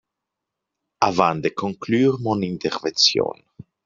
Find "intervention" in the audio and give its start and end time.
2.41-3.33